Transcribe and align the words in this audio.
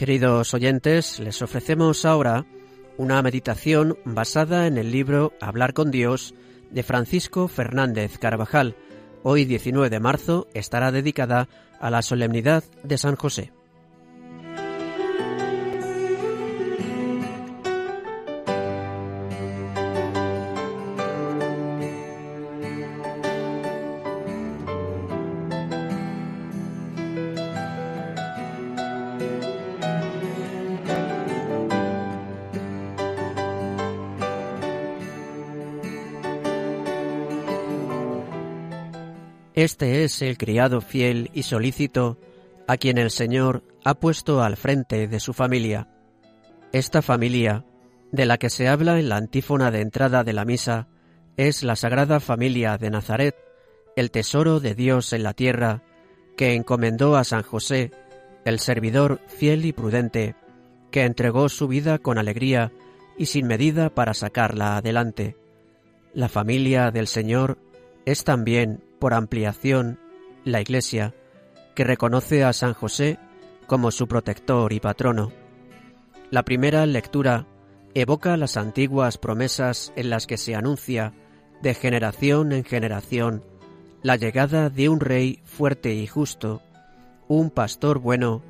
Queridos 0.00 0.54
oyentes, 0.54 1.20
les 1.20 1.42
ofrecemos 1.42 2.06
ahora 2.06 2.46
una 2.96 3.20
meditación 3.20 3.98
basada 4.06 4.66
en 4.66 4.78
el 4.78 4.92
libro 4.92 5.34
Hablar 5.42 5.74
con 5.74 5.90
Dios 5.90 6.34
de 6.70 6.82
Francisco 6.82 7.48
Fernández 7.48 8.16
Carvajal. 8.16 8.76
Hoy 9.22 9.44
19 9.44 9.90
de 9.90 10.00
marzo 10.00 10.48
estará 10.54 10.90
dedicada 10.90 11.50
a 11.80 11.90
la 11.90 12.00
solemnidad 12.00 12.64
de 12.82 12.96
San 12.96 13.14
José. 13.14 13.52
Este 39.54 40.04
es 40.04 40.22
el 40.22 40.38
criado 40.38 40.80
fiel 40.80 41.30
y 41.34 41.42
solícito 41.42 42.18
a 42.68 42.76
quien 42.76 42.98
el 42.98 43.10
Señor 43.10 43.64
ha 43.84 43.94
puesto 43.94 44.42
al 44.42 44.56
frente 44.56 45.08
de 45.08 45.18
su 45.20 45.32
familia. 45.32 45.88
Esta 46.72 47.02
familia, 47.02 47.64
de 48.12 48.26
la 48.26 48.38
que 48.38 48.48
se 48.48 48.68
habla 48.68 49.00
en 49.00 49.08
la 49.08 49.16
antífona 49.16 49.72
de 49.72 49.80
entrada 49.80 50.22
de 50.22 50.32
la 50.32 50.44
misa, 50.44 50.86
es 51.36 51.64
la 51.64 51.74
Sagrada 51.74 52.20
Familia 52.20 52.78
de 52.78 52.90
Nazaret, 52.90 53.34
el 53.96 54.12
tesoro 54.12 54.60
de 54.60 54.74
Dios 54.74 55.12
en 55.12 55.24
la 55.24 55.34
tierra, 55.34 55.82
que 56.36 56.54
encomendó 56.54 57.16
a 57.16 57.24
San 57.24 57.42
José, 57.42 57.90
el 58.44 58.60
servidor 58.60 59.20
fiel 59.26 59.64
y 59.64 59.72
prudente, 59.72 60.36
que 60.92 61.04
entregó 61.04 61.48
su 61.48 61.66
vida 61.66 61.98
con 61.98 62.18
alegría 62.18 62.72
y 63.18 63.26
sin 63.26 63.46
medida 63.48 63.90
para 63.90 64.14
sacarla 64.14 64.76
adelante. 64.76 65.36
La 66.14 66.28
familia 66.28 66.90
del 66.90 67.08
Señor 67.08 67.58
es 68.04 68.24
también 68.24 68.82
por 68.98 69.14
ampliación, 69.14 69.98
la 70.44 70.60
Iglesia, 70.60 71.14
que 71.74 71.84
reconoce 71.84 72.44
a 72.44 72.52
San 72.52 72.74
José 72.74 73.18
como 73.66 73.90
su 73.90 74.08
protector 74.08 74.72
y 74.72 74.80
patrono. 74.80 75.32
La 76.30 76.44
primera 76.44 76.86
lectura 76.86 77.46
evoca 77.94 78.36
las 78.36 78.56
antiguas 78.56 79.18
promesas 79.18 79.92
en 79.96 80.10
las 80.10 80.26
que 80.26 80.36
se 80.36 80.54
anuncia, 80.54 81.12
de 81.62 81.74
generación 81.74 82.52
en 82.52 82.64
generación, 82.64 83.44
la 84.02 84.16
llegada 84.16 84.70
de 84.70 84.88
un 84.88 85.00
rey 85.00 85.40
fuerte 85.44 85.94
y 85.94 86.06
justo, 86.06 86.62
un 87.28 87.50
pastor 87.50 87.98
bueno 87.98 88.42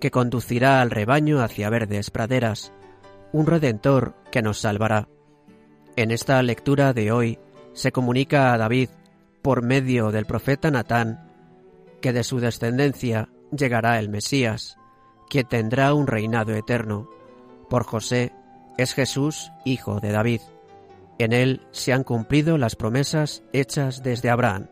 que 0.00 0.10
conducirá 0.10 0.80
al 0.80 0.90
rebaño 0.90 1.42
hacia 1.42 1.70
verdes 1.70 2.10
praderas, 2.10 2.72
un 3.32 3.46
redentor 3.46 4.14
que 4.30 4.42
nos 4.42 4.58
salvará. 4.58 5.08
En 5.96 6.10
esta 6.10 6.42
lectura 6.42 6.92
de 6.92 7.10
hoy 7.10 7.38
se 7.72 7.90
comunica 7.90 8.52
a 8.52 8.58
David 8.58 8.90
por 9.48 9.62
medio 9.62 10.10
del 10.10 10.26
profeta 10.26 10.70
Natán, 10.70 11.26
que 12.02 12.12
de 12.12 12.22
su 12.22 12.38
descendencia 12.38 13.30
llegará 13.50 13.98
el 13.98 14.10
Mesías, 14.10 14.76
que 15.30 15.42
tendrá 15.42 15.94
un 15.94 16.06
reinado 16.06 16.52
eterno. 16.54 17.08
Por 17.70 17.84
José 17.84 18.34
es 18.76 18.92
Jesús, 18.92 19.50
hijo 19.64 20.00
de 20.00 20.12
David. 20.12 20.42
En 21.18 21.32
él 21.32 21.62
se 21.70 21.94
han 21.94 22.04
cumplido 22.04 22.58
las 22.58 22.76
promesas 22.76 23.42
hechas 23.54 24.02
desde 24.02 24.28
Abraham. 24.28 24.66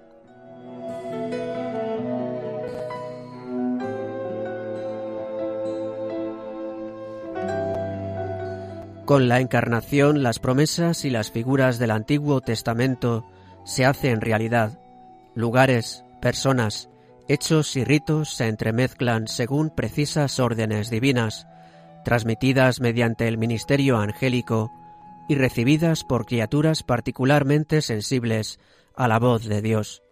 Con 9.07 9.29
la 9.29 9.41
encarnación, 9.41 10.23
las 10.23 10.39
promesas 10.39 11.07
y 11.07 11.09
las 11.09 11.31
figuras 11.31 11.79
del 11.79 11.93
Antiguo 11.93 12.43
Testamento 12.43 13.25
se 13.67 13.85
hace 13.85 14.11
en 14.11 14.23
realidad. 14.23 14.79
Lugares, 15.35 16.05
personas, 16.23 16.89
hechos 17.29 17.77
y 17.77 17.85
ritos 17.85 18.31
se 18.35 18.47
entremezclan 18.47 19.29
según 19.29 19.71
precisas 19.71 20.41
órdenes 20.41 20.89
divinas, 20.89 21.47
transmitidas 22.05 22.81
mediante 22.81 23.29
el 23.29 23.37
ministerio 23.37 23.99
angélico 23.99 24.71
y 25.29 25.35
recibidas 25.35 26.05
por 26.05 26.25
criaturas 26.25 26.85
particularmente 26.85 27.83
sensibles 27.83 28.61
a 28.95 29.09
la 29.09 29.19
voz 29.19 29.45
de 29.45 29.61
Dios. 29.61 30.03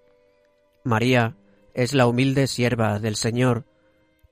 María 0.83 1.37
es 1.73 1.95
la 1.95 2.07
humilde 2.09 2.49
sierva 2.49 2.99
del 2.99 3.15
Señor, 3.15 3.65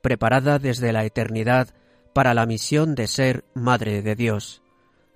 preparada 0.02 0.58
desde 0.58 0.92
la 0.92 1.04
eternidad 1.04 1.68
para 2.12 2.34
la 2.34 2.44
misión 2.44 2.96
de 2.96 3.06
ser 3.06 3.44
Madre 3.54 4.02
de 4.02 4.16
Dios. 4.16 4.62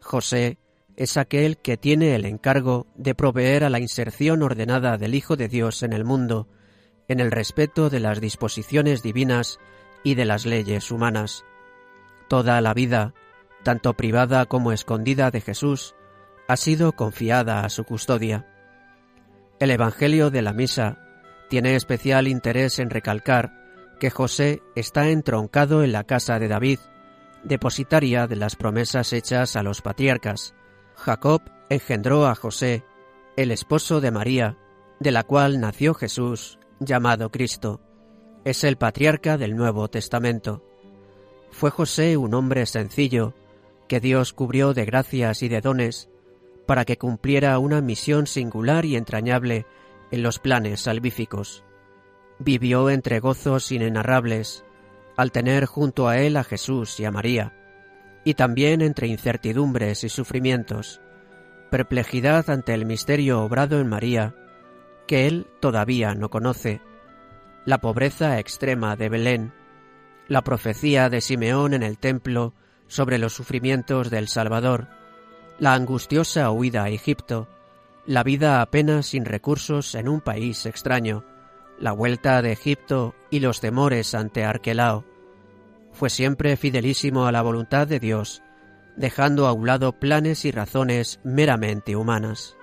José 0.00 0.59
es 0.97 1.17
aquel 1.19 1.59
que 1.59 1.77
tiene 1.77 2.15
el 2.15 2.25
encargo 2.25 2.87
de 2.97 3.15
proveer 3.15 3.65
a 3.65 3.71
la 3.71 3.81
inserción 3.81 4.43
ordenada 4.43 4.97
del 4.97 5.15
Hijo 5.15 5.37
de 5.37 5.49
Dios 5.49 5.83
en 5.83 5.93
el 5.93 6.05
mundo, 6.05 6.49
en 7.09 7.21
el 7.21 7.31
respeto 7.31 7.91
de 7.91 8.01
las 8.01 8.21
disposiciones 8.21 9.03
divinas 9.03 9.59
y 10.03 10.15
de 10.15 10.25
las 10.25 10.47
leyes 10.47 10.91
humanas. 10.91 11.45
Toda 12.29 12.61
la 12.61 12.73
vida, 12.73 13.15
tanto 13.62 13.95
privada 13.95 14.47
como 14.47 14.73
escondida 14.73 15.31
de 15.31 15.41
Jesús, 15.43 15.95
ha 16.49 16.56
sido 16.56 16.93
confiada 16.93 17.61
a 17.61 17.69
su 17.69 17.85
custodia. 17.85 18.47
El 19.61 19.71
Evangelio 19.71 20.31
de 20.31 20.43
la 20.43 20.53
Misa 20.53 20.99
tiene 21.49 21.77
especial 21.77 22.27
interés 22.27 22.79
en 22.79 22.91
recalcar 22.91 23.53
que 24.01 24.11
José 24.11 24.62
está 24.75 25.09
entroncado 25.09 25.85
en 25.85 25.93
la 25.93 26.05
casa 26.05 26.39
de 26.39 26.49
David, 26.49 26.79
depositaria 27.45 28.27
de 28.27 28.37
las 28.37 28.56
promesas 28.56 29.12
hechas 29.12 29.56
a 29.56 29.62
los 29.62 29.83
patriarcas, 29.83 30.55
Jacob 30.97 31.43
engendró 31.69 32.27
a 32.27 32.34
José, 32.34 32.83
el 33.37 33.51
esposo 33.51 34.01
de 34.01 34.11
María, 34.11 34.57
de 34.99 35.12
la 35.12 35.23
cual 35.23 35.61
nació 35.61 35.95
Jesús, 35.95 36.59
llamado 36.81 37.31
Cristo. 37.31 37.81
Es 38.45 38.65
el 38.65 38.77
patriarca 38.77 39.37
del 39.37 39.56
Nuevo 39.56 39.89
Testamento. 39.89 40.62
Fue 41.51 41.71
José 41.71 42.17
un 42.17 42.35
hombre 42.35 42.67
sencillo, 42.67 43.35
que 43.89 44.01
Dios 44.01 44.33
cubrió 44.33 44.75
de 44.75 44.85
gracias 44.85 45.43
y 45.43 45.49
de 45.49 45.61
dones, 45.61 46.09
para 46.67 46.85
que 46.85 46.97
cumpliera 46.97 47.59
una 47.59 47.81
misión 47.81 48.27
singular 48.27 48.85
y 48.85 48.97
entrañable 48.97 49.67
en 50.11 50.23
los 50.23 50.39
planes 50.39 50.81
salvíficos. 50.81 51.62
Vivió 52.39 52.91
entre 52.91 53.21
gozos 53.21 53.71
inenarrables, 53.71 54.65
al 55.17 55.31
tener 55.31 55.67
junto 55.67 56.09
a 56.09 56.19
él 56.19 56.37
a 56.37 56.45
Jesús 56.45 56.99
y 57.01 57.05
a 57.05 57.11
María, 57.11 57.55
y 58.26 58.34
también 58.34 58.82
entre 58.82 59.06
incertidumbres 59.06 60.03
y 60.03 60.09
sufrimientos, 60.09 61.00
perplejidad 61.70 62.50
ante 62.50 62.75
el 62.75 62.84
misterio 62.84 63.41
obrado 63.41 63.78
en 63.78 63.87
María, 63.87 64.34
que 65.06 65.28
él 65.28 65.47
todavía 65.60 66.12
no 66.16 66.28
conoce, 66.28 66.81
la 67.64 67.78
pobreza 67.78 68.41
extrema 68.41 68.97
de 68.97 69.09
Belén, 69.09 69.53
la 70.26 70.42
profecía 70.42 71.09
de 71.09 71.20
Simeón 71.20 71.72
en 71.72 71.84
el 71.84 71.98
templo 71.98 72.53
sobre 72.88 73.19
los 73.19 73.32
sufrimientos 73.32 74.10
del 74.10 74.26
Salvador, 74.26 74.88
la 75.60 75.75
angustiosa 75.75 76.50
huida 76.50 76.82
a 76.82 76.88
Egipto, 76.88 77.47
la 78.06 78.25
vida 78.25 78.60
apenas 78.60 79.06
sin 79.06 79.25
recursos 79.25 79.94
en 79.94 80.08
un 80.08 80.20
país 80.20 80.66
extraño, 80.66 81.22
la 81.78 81.93
vuelta 81.93 82.43
de 82.43 82.50
Egipto 82.50 83.14
y 83.31 83.38
los 83.38 83.60
temores 83.60 84.16
ante 84.16 84.43
Arquelao, 84.43 85.04
fue 85.96 86.10
siempre 86.10 86.56
fidelísimo 86.58 87.26
a 87.26 87.32
la 87.32 87.40
voluntad 87.40 87.87
de 87.87 87.98
Dios, 87.98 88.43
dejando 88.96 89.46
a 89.46 89.52
un 89.54 89.66
lado 89.66 89.98
planes 89.98 90.44
y 90.44 90.50
razones 90.50 91.20
meramente 91.25 91.96
humanas. 91.96 92.54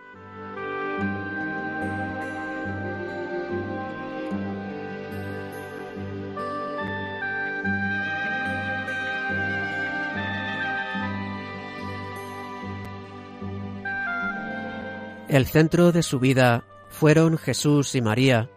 El 15.28 15.48
centro 15.48 15.92
de 15.92 16.04
su 16.04 16.20
vida 16.20 16.64
fueron 16.90 17.40
Jesús 17.40 17.96
y 17.96 18.02
María 18.02 18.52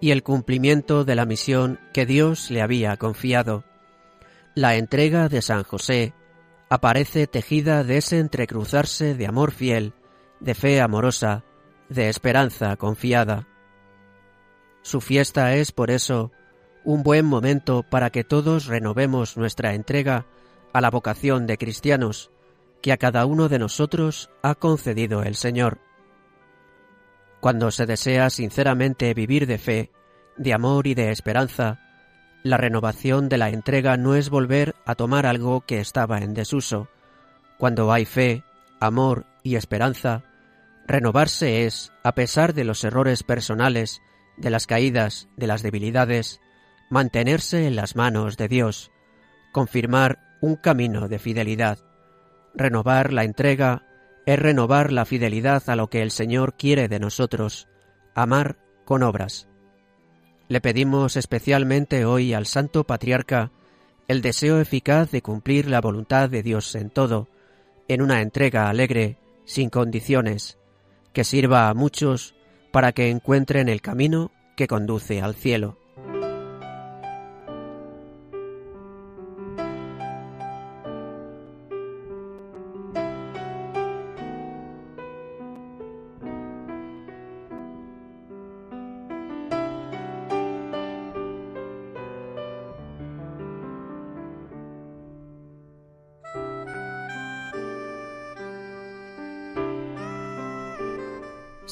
y 0.00 0.12
el 0.12 0.22
cumplimiento 0.22 1.04
de 1.04 1.16
la 1.16 1.26
misión 1.26 1.80
que 1.92 2.06
Dios 2.06 2.52
le 2.52 2.62
había 2.62 2.96
confiado. 2.96 3.64
La 4.54 4.76
entrega 4.76 5.30
de 5.30 5.40
San 5.40 5.62
José 5.62 6.12
aparece 6.68 7.26
tejida 7.26 7.84
de 7.84 7.96
ese 7.96 8.18
entrecruzarse 8.18 9.14
de 9.14 9.26
amor 9.26 9.50
fiel, 9.50 9.94
de 10.40 10.54
fe 10.54 10.82
amorosa, 10.82 11.42
de 11.88 12.10
esperanza 12.10 12.76
confiada. 12.76 13.48
Su 14.82 15.00
fiesta 15.00 15.54
es, 15.54 15.72
por 15.72 15.90
eso, 15.90 16.32
un 16.84 17.02
buen 17.02 17.24
momento 17.24 17.82
para 17.82 18.10
que 18.10 18.24
todos 18.24 18.66
renovemos 18.66 19.38
nuestra 19.38 19.72
entrega 19.72 20.26
a 20.74 20.82
la 20.82 20.90
vocación 20.90 21.46
de 21.46 21.56
cristianos 21.56 22.30
que 22.82 22.92
a 22.92 22.98
cada 22.98 23.24
uno 23.24 23.48
de 23.48 23.58
nosotros 23.58 24.28
ha 24.42 24.54
concedido 24.54 25.22
el 25.22 25.34
Señor. 25.34 25.78
Cuando 27.40 27.70
se 27.70 27.86
desea 27.86 28.28
sinceramente 28.28 29.14
vivir 29.14 29.46
de 29.46 29.56
fe, 29.56 29.90
de 30.36 30.52
amor 30.52 30.86
y 30.86 30.94
de 30.94 31.10
esperanza, 31.10 31.81
La 32.42 32.56
renovación 32.56 33.28
de 33.28 33.38
la 33.38 33.50
entrega 33.50 33.96
no 33.96 34.16
es 34.16 34.28
volver 34.28 34.74
a 34.84 34.96
tomar 34.96 35.26
algo 35.26 35.60
que 35.60 35.78
estaba 35.78 36.18
en 36.18 36.34
desuso. 36.34 36.88
Cuando 37.56 37.92
hay 37.92 38.04
fe, 38.04 38.42
amor 38.80 39.26
y 39.44 39.54
esperanza, 39.54 40.24
renovarse 40.88 41.66
es, 41.66 41.92
a 42.02 42.14
pesar 42.16 42.52
de 42.52 42.64
los 42.64 42.82
errores 42.82 43.22
personales, 43.22 44.02
de 44.36 44.50
las 44.50 44.66
caídas, 44.66 45.28
de 45.36 45.46
las 45.46 45.62
debilidades, 45.62 46.40
mantenerse 46.90 47.68
en 47.68 47.76
las 47.76 47.94
manos 47.94 48.36
de 48.36 48.48
Dios, 48.48 48.90
confirmar 49.52 50.18
un 50.40 50.56
camino 50.56 51.06
de 51.06 51.20
fidelidad. 51.20 51.78
Renovar 52.54 53.12
la 53.12 53.22
entrega 53.22 53.86
es 54.26 54.38
renovar 54.38 54.90
la 54.92 55.04
fidelidad 55.04 55.62
a 55.68 55.76
lo 55.76 55.88
que 55.88 56.02
el 56.02 56.10
Señor 56.10 56.54
quiere 56.56 56.88
de 56.88 56.98
nosotros, 56.98 57.68
amar 58.16 58.58
con 58.84 59.04
obras. 59.04 59.48
Le 60.52 60.60
pedimos 60.60 61.16
especialmente 61.16 62.04
hoy 62.04 62.34
al 62.34 62.44
Santo 62.44 62.84
Patriarca 62.84 63.52
el 64.06 64.20
deseo 64.20 64.60
eficaz 64.60 65.10
de 65.10 65.22
cumplir 65.22 65.66
la 65.66 65.80
voluntad 65.80 66.28
de 66.28 66.42
Dios 66.42 66.74
en 66.74 66.90
todo, 66.90 67.26
en 67.88 68.02
una 68.02 68.20
entrega 68.20 68.68
alegre, 68.68 69.16
sin 69.46 69.70
condiciones, 69.70 70.58
que 71.14 71.24
sirva 71.24 71.70
a 71.70 71.72
muchos 71.72 72.34
para 72.70 72.92
que 72.92 73.08
encuentren 73.08 73.70
el 73.70 73.80
camino 73.80 74.30
que 74.54 74.68
conduce 74.68 75.22
al 75.22 75.34
cielo. 75.36 75.78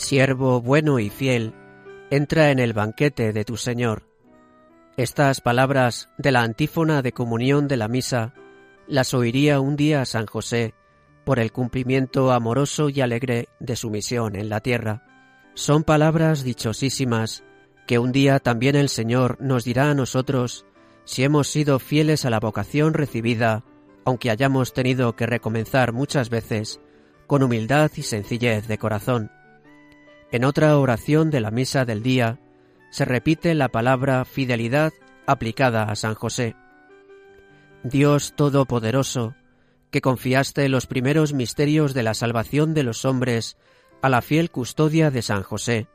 Siervo 0.00 0.62
bueno 0.62 0.98
y 0.98 1.10
fiel, 1.10 1.52
entra 2.08 2.50
en 2.50 2.58
el 2.58 2.72
banquete 2.72 3.34
de 3.34 3.44
tu 3.44 3.58
Señor. 3.58 4.08
Estas 4.96 5.42
palabras 5.42 6.08
de 6.16 6.32
la 6.32 6.40
antífona 6.40 7.02
de 7.02 7.12
comunión 7.12 7.68
de 7.68 7.76
la 7.76 7.86
misa 7.86 8.32
las 8.88 9.12
oiría 9.12 9.60
un 9.60 9.76
día 9.76 10.06
San 10.06 10.24
José 10.24 10.72
por 11.22 11.38
el 11.38 11.52
cumplimiento 11.52 12.32
amoroso 12.32 12.88
y 12.88 13.02
alegre 13.02 13.48
de 13.60 13.76
su 13.76 13.90
misión 13.90 14.36
en 14.36 14.48
la 14.48 14.60
tierra. 14.60 15.02
Son 15.52 15.84
palabras 15.84 16.44
dichosísimas 16.44 17.44
que 17.86 17.98
un 17.98 18.10
día 18.10 18.38
también 18.38 18.76
el 18.76 18.88
Señor 18.88 19.36
nos 19.38 19.64
dirá 19.64 19.90
a 19.90 19.94
nosotros 19.94 20.64
si 21.04 21.24
hemos 21.24 21.48
sido 21.48 21.78
fieles 21.78 22.24
a 22.24 22.30
la 22.30 22.40
vocación 22.40 22.94
recibida, 22.94 23.64
aunque 24.06 24.30
hayamos 24.30 24.72
tenido 24.72 25.14
que 25.14 25.26
recomenzar 25.26 25.92
muchas 25.92 26.30
veces, 26.30 26.80
con 27.26 27.42
humildad 27.42 27.90
y 27.96 28.02
sencillez 28.02 28.66
de 28.66 28.78
corazón. 28.78 29.30
En 30.32 30.44
otra 30.44 30.78
oración 30.78 31.30
de 31.30 31.40
la 31.40 31.50
misa 31.50 31.84
del 31.84 32.02
día 32.02 32.38
se 32.90 33.04
repite 33.04 33.54
la 33.54 33.68
palabra 33.68 34.24
fidelidad 34.24 34.92
aplicada 35.26 35.84
a 35.84 35.96
San 35.96 36.14
José. 36.14 36.54
Dios 37.82 38.34
Todopoderoso, 38.36 39.34
que 39.90 40.00
confiaste 40.00 40.68
los 40.68 40.86
primeros 40.86 41.32
misterios 41.32 41.94
de 41.94 42.04
la 42.04 42.14
salvación 42.14 42.74
de 42.74 42.84
los 42.84 43.04
hombres 43.04 43.56
a 44.02 44.08
la 44.08 44.22
fiel 44.22 44.50
custodia 44.50 45.10
de 45.10 45.22
San 45.22 45.42
José, 45.42 45.88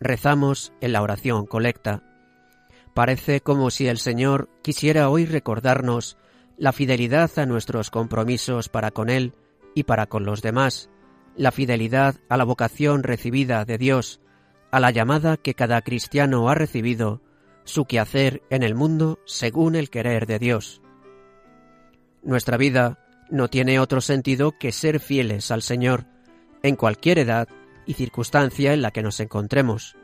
rezamos 0.00 0.72
en 0.80 0.92
la 0.92 1.02
oración 1.02 1.46
colecta. 1.46 2.02
Parece 2.94 3.42
como 3.42 3.70
si 3.70 3.88
el 3.88 3.98
Señor 3.98 4.48
quisiera 4.62 5.10
hoy 5.10 5.26
recordarnos 5.26 6.16
la 6.56 6.72
fidelidad 6.72 7.30
a 7.38 7.44
nuestros 7.44 7.90
compromisos 7.90 8.70
para 8.70 8.90
con 8.90 9.10
Él 9.10 9.34
y 9.74 9.84
para 9.84 10.06
con 10.06 10.24
los 10.24 10.40
demás, 10.40 10.88
la 11.36 11.52
fidelidad 11.52 12.16
a 12.28 12.36
la 12.36 12.44
vocación 12.44 13.02
recibida 13.02 13.64
de 13.64 13.78
Dios, 13.78 14.20
a 14.70 14.80
la 14.80 14.90
llamada 14.90 15.36
que 15.36 15.54
cada 15.54 15.82
cristiano 15.82 16.48
ha 16.48 16.54
recibido, 16.54 17.20
su 17.64 17.84
quehacer 17.84 18.42
en 18.50 18.62
el 18.62 18.74
mundo 18.74 19.18
según 19.26 19.74
el 19.74 19.90
querer 19.90 20.26
de 20.26 20.38
Dios. 20.38 20.82
Nuestra 22.22 22.56
vida 22.56 22.98
no 23.30 23.48
tiene 23.48 23.80
otro 23.80 24.00
sentido 24.00 24.52
que 24.58 24.72
ser 24.72 25.00
fieles 25.00 25.50
al 25.50 25.62
Señor, 25.62 26.06
en 26.62 26.76
cualquier 26.76 27.18
edad 27.18 27.48
y 27.86 27.94
circunstancia 27.94 28.72
en 28.72 28.82
la 28.82 28.90
que 28.90 29.02
nos 29.02 29.20
encontremos. 29.20 29.96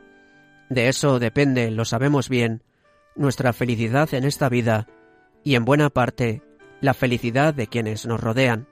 De 0.69 0.87
eso 0.87 1.19
depende, 1.19 1.71
lo 1.71 1.85
sabemos 1.85 2.29
bien, 2.29 2.63
nuestra 3.15 3.53
felicidad 3.53 4.13
en 4.13 4.23
esta 4.23 4.49
vida 4.49 4.87
y 5.43 5.55
en 5.55 5.65
buena 5.65 5.89
parte 5.89 6.41
la 6.81 6.93
felicidad 6.93 7.53
de 7.53 7.67
quienes 7.67 8.05
nos 8.05 8.19
rodean. 8.19 8.67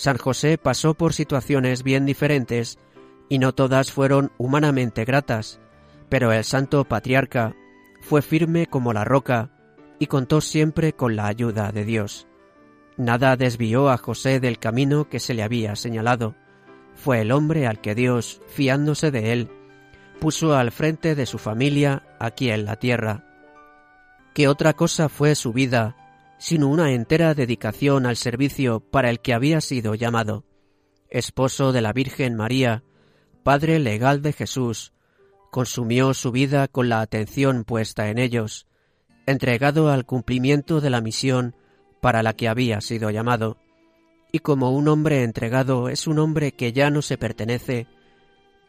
San 0.00 0.16
José 0.16 0.56
pasó 0.56 0.94
por 0.94 1.12
situaciones 1.12 1.82
bien 1.82 2.06
diferentes 2.06 2.78
y 3.28 3.38
no 3.38 3.52
todas 3.52 3.92
fueron 3.92 4.32
humanamente 4.38 5.04
gratas, 5.04 5.60
pero 6.08 6.32
el 6.32 6.42
santo 6.42 6.86
patriarca 6.86 7.54
fue 8.00 8.22
firme 8.22 8.66
como 8.66 8.94
la 8.94 9.04
roca 9.04 9.50
y 9.98 10.06
contó 10.06 10.40
siempre 10.40 10.94
con 10.94 11.16
la 11.16 11.26
ayuda 11.26 11.70
de 11.70 11.84
Dios. 11.84 12.26
Nada 12.96 13.36
desvió 13.36 13.90
a 13.90 13.98
José 13.98 14.40
del 14.40 14.58
camino 14.58 15.10
que 15.10 15.20
se 15.20 15.34
le 15.34 15.42
había 15.42 15.76
señalado. 15.76 16.34
Fue 16.94 17.20
el 17.20 17.30
hombre 17.30 17.66
al 17.66 17.82
que 17.82 17.94
Dios, 17.94 18.40
fiándose 18.48 19.10
de 19.10 19.34
él, 19.34 19.50
puso 20.18 20.56
al 20.56 20.72
frente 20.72 21.14
de 21.14 21.26
su 21.26 21.36
familia 21.36 22.04
aquí 22.18 22.48
en 22.48 22.64
la 22.64 22.76
tierra. 22.76 23.26
¿Qué 24.32 24.48
otra 24.48 24.72
cosa 24.72 25.10
fue 25.10 25.34
su 25.34 25.52
vida 25.52 25.94
sino 26.40 26.68
una 26.68 26.92
entera 26.92 27.34
dedicación 27.34 28.06
al 28.06 28.16
servicio 28.16 28.80
para 28.80 29.10
el 29.10 29.20
que 29.20 29.34
había 29.34 29.60
sido 29.60 29.94
llamado. 29.94 30.46
Esposo 31.10 31.70
de 31.70 31.82
la 31.82 31.92
Virgen 31.92 32.34
María, 32.34 32.82
Padre 33.42 33.78
legal 33.78 34.22
de 34.22 34.32
Jesús, 34.32 34.94
consumió 35.50 36.14
su 36.14 36.32
vida 36.32 36.66
con 36.66 36.88
la 36.88 37.02
atención 37.02 37.64
puesta 37.64 38.08
en 38.08 38.18
ellos, 38.18 38.66
entregado 39.26 39.90
al 39.90 40.06
cumplimiento 40.06 40.80
de 40.80 40.88
la 40.88 41.02
misión 41.02 41.54
para 42.00 42.22
la 42.22 42.32
que 42.32 42.48
había 42.48 42.80
sido 42.80 43.10
llamado, 43.10 43.58
y 44.32 44.38
como 44.38 44.70
un 44.70 44.88
hombre 44.88 45.24
entregado 45.24 45.90
es 45.90 46.06
un 46.06 46.18
hombre 46.18 46.52
que 46.52 46.72
ya 46.72 46.88
no 46.88 47.02
se 47.02 47.18
pertenece, 47.18 47.86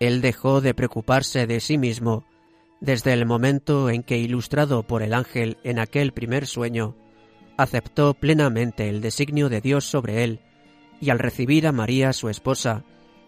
él 0.01 0.19
dejó 0.19 0.59
de 0.59 0.73
preocuparse 0.73 1.47
de 1.47 1.61
sí 1.61 1.77
mismo 1.77 2.25
desde 2.81 3.13
el 3.13 3.25
momento 3.25 3.89
en 3.89 4.03
que, 4.03 4.17
ilustrado 4.17 4.83
por 4.83 5.03
el 5.03 5.13
ángel 5.13 5.57
en 5.63 5.79
aquel 5.79 6.11
primer 6.11 6.47
sueño, 6.47 6.97
aceptó 7.57 8.13
plenamente 8.13 8.89
el 8.89 9.01
designio 9.01 9.49
de 9.49 9.61
Dios 9.61 9.85
sobre 9.85 10.23
él 10.23 10.39
y 10.99 11.09
al 11.09 11.19
recibir 11.19 11.67
a 11.67 11.71
María 11.71 12.13
su 12.13 12.29
esposa, 12.29 12.83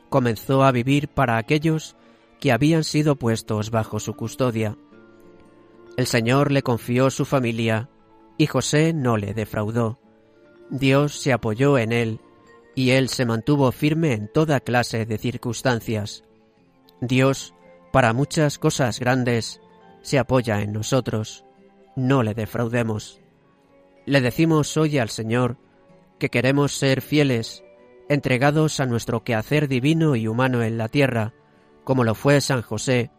comenzó 0.10 0.64
a 0.64 0.72
vivir 0.72 1.08
para 1.08 1.38
aquellos 1.38 1.96
que 2.40 2.52
habían 2.52 2.84
sido 2.84 3.16
puestos 3.16 3.72
bajo 3.72 4.00
su 4.00 4.14
custodia. 4.14 4.78
El 5.98 6.06
Señor 6.06 6.52
le 6.52 6.62
confió 6.62 7.10
su 7.10 7.26
familia 7.26 7.90
y 8.38 8.46
José 8.46 8.94
no 8.94 9.18
le 9.18 9.34
defraudó. 9.34 10.00
Dios 10.70 11.20
se 11.20 11.34
apoyó 11.34 11.78
en 11.78 11.92
él 11.92 12.20
y 12.76 12.92
él 12.92 13.10
se 13.10 13.26
mantuvo 13.26 13.72
firme 13.72 14.14
en 14.14 14.32
toda 14.32 14.60
clase 14.60 15.06
de 15.06 15.18
circunstancias. 15.18 16.24
Dios, 17.02 17.54
para 17.92 18.14
muchas 18.14 18.60
cosas 18.60 19.00
grandes, 19.00 19.62
se 20.02 20.20
apoya 20.20 20.62
en 20.62 20.74
nosotros. 20.74 21.46
No 21.96 22.24
le 22.24 22.34
defraudemos. 22.34 23.23
Le 24.06 24.20
decimos 24.22 24.76
hoy 24.76 24.98
al 24.98 25.10
Señor 25.10 25.58
que 26.20 26.30
queremos 26.30 26.74
ser 26.78 27.02
fieles, 27.02 27.64
entregados 28.10 28.80
a 28.80 28.86
nuestro 28.86 29.24
quehacer 29.24 29.68
divino 29.68 30.16
y 30.16 30.28
humano 30.28 30.62
en 30.62 30.78
la 30.78 30.90
tierra, 30.90 31.34
como 31.84 32.04
lo 32.04 32.16
fue 32.16 32.42
San 32.42 32.62
José, 32.62 33.12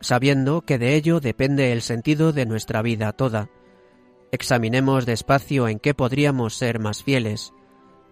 sabiendo 0.00 0.62
que 0.62 0.78
de 0.78 0.94
ello 0.94 1.20
depende 1.20 1.72
el 1.72 1.82
sentido 1.82 2.32
de 2.32 2.44
nuestra 2.44 2.82
vida 2.82 3.12
toda. 3.12 3.50
Examinemos 4.32 5.06
despacio 5.06 5.68
en 5.68 5.78
qué 5.78 5.94
podríamos 5.94 6.54
ser 6.54 6.80
más 6.80 7.04
fieles, 7.04 7.52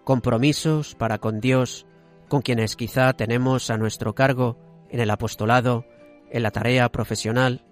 compromisos 0.05 0.95
para 0.95 1.17
con 1.17 1.41
Dios, 1.41 1.85
con 2.29 2.41
quienes 2.41 2.75
quizá 2.75 3.13
tenemos 3.13 3.69
a 3.69 3.77
nuestro 3.77 4.15
cargo 4.15 4.57
en 4.89 5.01
el 5.01 5.11
apostolado, 5.11 5.85
en 6.31 6.43
la 6.43 6.51
tarea 6.51 6.89
profesional, 6.89 7.65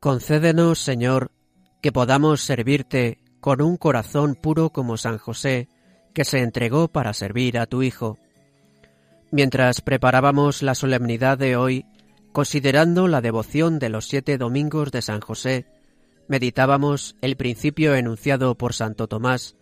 Concédenos, 0.00 0.78
Señor, 0.78 1.32
que 1.82 1.90
podamos 1.90 2.42
servirte 2.42 3.18
con 3.40 3.60
un 3.60 3.76
corazón 3.76 4.36
puro 4.36 4.70
como 4.70 4.96
San 4.96 5.18
José, 5.18 5.68
que 6.14 6.24
se 6.24 6.38
entregó 6.38 6.86
para 6.86 7.12
servir 7.12 7.58
a 7.58 7.66
tu 7.66 7.82
Hijo. 7.82 8.16
Mientras 9.32 9.80
preparábamos 9.80 10.62
la 10.62 10.76
solemnidad 10.76 11.36
de 11.36 11.56
hoy, 11.56 11.84
considerando 12.32 13.08
la 13.08 13.20
devoción 13.20 13.80
de 13.80 13.88
los 13.88 14.06
siete 14.06 14.38
domingos 14.38 14.92
de 14.92 15.02
San 15.02 15.20
José, 15.20 15.66
meditábamos 16.28 17.16
el 17.20 17.36
principio 17.36 17.96
enunciado 17.96 18.54
por 18.54 18.74
Santo 18.74 19.08
Tomás, 19.08 19.56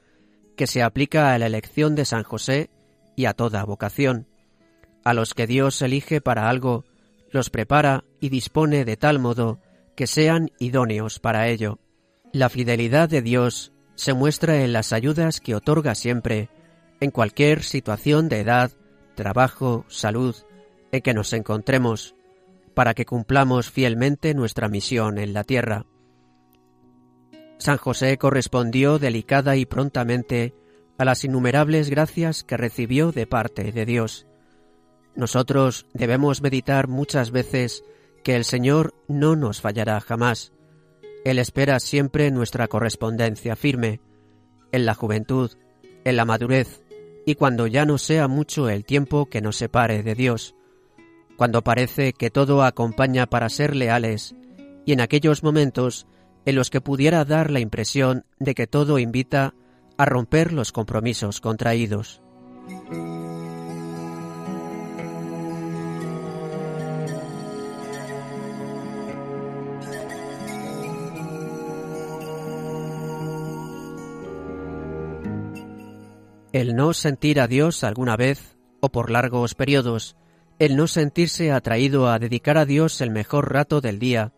que 0.55 0.67
se 0.67 0.83
aplica 0.83 1.33
a 1.33 1.39
la 1.39 1.47
elección 1.47 1.95
de 1.95 2.05
San 2.05 2.25
José 2.25 2.69
y 3.17 3.25
a 3.25 3.33
toda 3.33 3.65
vocación. 3.65 4.27
A 5.03 5.15
los 5.15 5.33
que 5.33 5.47
Dios 5.47 5.81
elige 5.81 6.21
para 6.21 6.51
algo, 6.51 6.85
los 7.31 7.49
prepara 7.49 8.05
y 8.21 8.29
dispone 8.29 8.85
de 8.85 8.99
tal 8.99 9.19
modo 9.19 9.61
que 9.97 10.07
sean 10.07 10.53
idóneos 10.59 11.19
para 11.19 11.49
ello. 11.49 11.81
La 12.33 12.49
fidelidad 12.49 13.09
de 13.09 13.23
Dios 13.23 13.73
se 13.95 14.13
muestra 14.13 14.63
en 14.63 14.73
las 14.73 14.93
ayudas 14.93 15.41
que 15.41 15.55
otorga 15.55 15.95
siempre, 15.95 16.51
en 17.01 17.11
cualquier 17.11 17.63
situación 17.63 18.29
de 18.29 18.41
edad, 18.41 18.71
trabajo, 19.15 19.85
salud, 19.89 20.37
en 20.93 21.01
que 21.01 21.15
nos 21.15 21.33
encontremos, 21.33 22.15
para 22.75 22.93
que 22.95 23.07
cumplamos 23.07 23.71
fielmente 23.71 24.35
nuestra 24.35 24.69
misión 24.69 25.19
en 25.19 25.33
la 25.33 25.45
tierra. 25.45 25.87
San 27.59 27.79
José 27.79 28.19
correspondió 28.19 28.99
delicada 28.99 29.57
y 29.57 29.65
prontamente 29.65 30.55
a 30.99 31.07
las 31.07 31.25
innumerables 31.25 31.89
gracias 31.89 32.45
que 32.45 32.59
recibió 32.59 33.13
de 33.13 33.27
parte 33.27 33.73
de 33.73 33.87
Dios. 33.87 34.27
Nosotros 35.15 35.87
debemos 35.95 36.43
meditar 36.43 36.89
muchas 36.89 37.31
veces 37.31 37.83
que 38.27 38.35
el 38.35 38.45
Señor 38.45 38.93
no 39.07 39.37
nos 39.37 39.61
fallará 39.61 40.01
jamás. 40.01 40.53
Él 41.25 41.39
espera 41.39 41.79
siempre 41.79 42.33
nuestra 42.33 42.67
correspondencia 42.67 43.55
firme, 43.55 44.01
en 44.73 44.85
la 44.85 44.95
juventud, 44.95 45.53
en 46.05 46.17
la 46.17 46.25
madurez, 46.25 46.83
y 47.25 47.37
cuando 47.37 47.69
ya 47.69 47.85
no 47.85 47.99
sea 47.99 48.27
mucho 48.27 48.69
el 48.69 48.85
tiempo 48.85 49.27
que 49.27 49.41
nos 49.41 49.55
separe 49.55 50.03
de 50.03 50.17
Dios, 50.17 50.57
cuando 51.37 51.63
parece 51.63 52.15
que 52.15 52.31
todo 52.31 52.65
acompaña 52.65 53.27
para 53.27 53.49
ser 53.49 53.77
leales, 53.77 54.35
y 54.85 54.93
en 54.93 55.03
aquellos 55.03 55.45
momentos 55.45 56.09
en 56.47 56.57
los 56.57 56.69
que 56.69 56.81
pudiera 56.81 57.25
dar 57.25 57.53
la 57.53 57.61
impresión 57.61 58.25
de 58.41 58.57
que 58.57 58.67
todo 58.67 58.99
invita 58.99 59.55
a 59.99 60.05
romper 60.05 60.53
los 60.53 60.73
compromisos 60.73 61.41
contraídos. 61.41 62.23
El 76.57 76.75
no 76.75 76.95
sentir 76.95 77.39
a 77.39 77.49
Dios 77.49 77.85
alguna 77.85 78.17
vez 78.17 78.57
o 78.81 78.89
por 78.89 79.11
largos 79.11 79.55
periodos, 79.55 80.17
el 80.59 80.75
no 80.75 80.87
sentirse 80.87 81.53
atraído 81.53 82.09
a 82.09 82.19
dedicar 82.19 82.57
a 82.57 82.65
Dios 82.65 83.03
el 83.03 83.11
mejor 83.11 83.53
rato 83.53 83.83
del 83.83 83.99
día, 83.99 84.33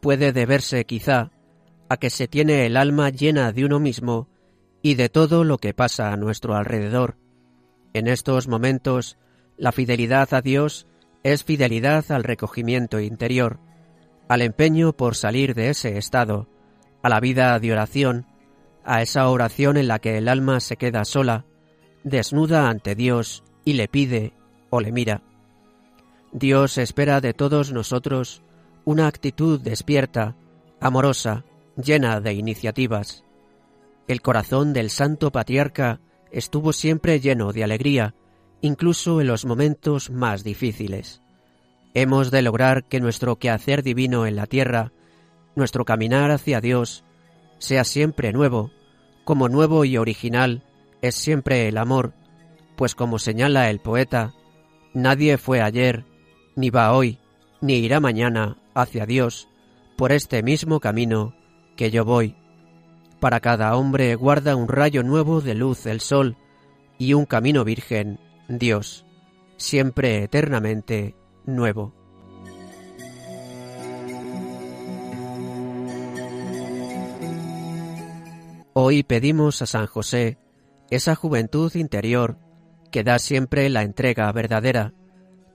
puede 0.00 0.32
deberse 0.32 0.86
quizá 0.86 1.30
a 1.90 1.98
que 1.98 2.08
se 2.08 2.26
tiene 2.26 2.64
el 2.64 2.78
alma 2.78 3.10
llena 3.10 3.52
de 3.52 3.66
uno 3.66 3.80
mismo 3.80 4.30
y 4.80 4.94
de 4.94 5.10
todo 5.10 5.44
lo 5.44 5.58
que 5.58 5.74
pasa 5.74 6.10
a 6.10 6.16
nuestro 6.16 6.54
alrededor. 6.54 7.18
En 7.92 8.06
estos 8.06 8.48
momentos, 8.48 9.18
la 9.58 9.72
fidelidad 9.72 10.32
a 10.32 10.40
Dios 10.40 10.86
es 11.22 11.44
fidelidad 11.44 12.10
al 12.12 12.24
recogimiento 12.24 12.98
interior, 12.98 13.60
al 14.26 14.40
empeño 14.40 14.94
por 14.94 15.16
salir 15.16 15.54
de 15.54 15.68
ese 15.68 15.98
estado, 15.98 16.48
a 17.02 17.10
la 17.10 17.20
vida 17.20 17.58
de 17.58 17.72
oración, 17.72 18.24
a 18.84 19.02
esa 19.02 19.28
oración 19.28 19.76
en 19.76 19.88
la 19.88 19.98
que 19.98 20.18
el 20.18 20.28
alma 20.28 20.60
se 20.60 20.76
queda 20.76 21.04
sola, 21.04 21.44
desnuda 22.04 22.68
ante 22.68 22.94
Dios 22.94 23.44
y 23.64 23.74
le 23.74 23.88
pide 23.88 24.32
o 24.70 24.80
le 24.80 24.92
mira. 24.92 25.22
Dios 26.32 26.78
espera 26.78 27.20
de 27.20 27.34
todos 27.34 27.72
nosotros 27.72 28.42
una 28.84 29.06
actitud 29.06 29.60
despierta, 29.60 30.34
amorosa, 30.80 31.44
llena 31.76 32.20
de 32.20 32.32
iniciativas. 32.32 33.24
El 34.08 34.20
corazón 34.20 34.72
del 34.72 34.90
santo 34.90 35.30
patriarca 35.30 36.00
estuvo 36.30 36.72
siempre 36.72 37.20
lleno 37.20 37.52
de 37.52 37.64
alegría, 37.64 38.14
incluso 38.60 39.20
en 39.20 39.28
los 39.28 39.44
momentos 39.44 40.10
más 40.10 40.42
difíciles. 40.42 41.20
Hemos 41.94 42.30
de 42.30 42.42
lograr 42.42 42.84
que 42.84 43.00
nuestro 43.00 43.36
quehacer 43.36 43.82
divino 43.82 44.26
en 44.26 44.36
la 44.36 44.46
tierra, 44.46 44.92
nuestro 45.54 45.84
caminar 45.84 46.30
hacia 46.30 46.60
Dios, 46.60 47.04
sea 47.62 47.84
siempre 47.84 48.32
nuevo, 48.32 48.72
como 49.22 49.48
nuevo 49.48 49.84
y 49.84 49.96
original 49.96 50.64
es 51.00 51.14
siempre 51.14 51.68
el 51.68 51.78
amor, 51.78 52.12
pues 52.74 52.96
como 52.96 53.20
señala 53.20 53.70
el 53.70 53.78
poeta, 53.78 54.34
nadie 54.94 55.38
fue 55.38 55.62
ayer, 55.62 56.04
ni 56.56 56.70
va 56.70 56.92
hoy, 56.92 57.20
ni 57.60 57.74
irá 57.74 58.00
mañana 58.00 58.58
hacia 58.74 59.06
Dios 59.06 59.48
por 59.96 60.10
este 60.10 60.42
mismo 60.42 60.80
camino 60.80 61.36
que 61.76 61.92
yo 61.92 62.04
voy. 62.04 62.34
Para 63.20 63.38
cada 63.38 63.76
hombre 63.76 64.16
guarda 64.16 64.56
un 64.56 64.66
rayo 64.66 65.04
nuevo 65.04 65.40
de 65.40 65.54
luz 65.54 65.86
el 65.86 66.00
sol 66.00 66.36
y 66.98 67.14
un 67.14 67.26
camino 67.26 67.62
virgen, 67.62 68.18
Dios, 68.48 69.06
siempre 69.56 70.24
eternamente 70.24 71.14
nuevo. 71.46 71.94
Hoy 78.74 79.02
pedimos 79.02 79.60
a 79.60 79.66
San 79.66 79.86
José 79.86 80.38
esa 80.90 81.14
juventud 81.14 81.74
interior 81.74 82.38
que 82.90 83.04
da 83.04 83.18
siempre 83.18 83.68
la 83.68 83.82
entrega 83.82 84.32
verdadera, 84.32 84.94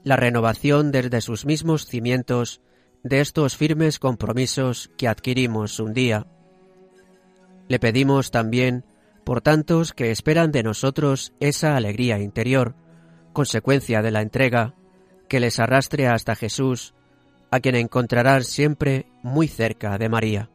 la 0.04 0.14
renovación 0.14 0.92
desde 0.92 1.20
sus 1.20 1.44
mismos 1.44 1.86
cimientos 1.86 2.60
de 3.02 3.20
estos 3.20 3.56
firmes 3.56 3.98
compromisos 3.98 4.92
que 4.96 5.08
adquirimos 5.08 5.80
un 5.80 5.94
día. 5.94 6.28
Le 7.66 7.80
pedimos 7.80 8.30
también 8.30 8.84
por 9.24 9.40
tantos 9.40 9.92
que 9.92 10.12
esperan 10.12 10.52
de 10.52 10.62
nosotros 10.62 11.32
esa 11.40 11.76
alegría 11.76 12.20
interior, 12.20 12.76
consecuencia 13.32 14.00
de 14.00 14.12
la 14.12 14.22
entrega, 14.22 14.76
que 15.28 15.40
les 15.40 15.58
arrastre 15.58 16.06
hasta 16.06 16.36
Jesús, 16.36 16.94
a 17.50 17.58
quien 17.58 17.74
encontrarán 17.74 18.44
siempre 18.44 19.06
muy 19.24 19.48
cerca 19.48 19.98
de 19.98 20.08
María. 20.08 20.50